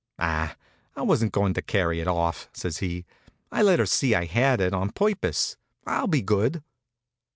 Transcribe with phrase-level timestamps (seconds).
[0.17, 0.55] "Ah,
[0.95, 3.05] I wasn't going to carry it off," says he.
[3.51, 5.57] "I let her see I had it, on purpose.
[5.85, 6.63] I'll be good."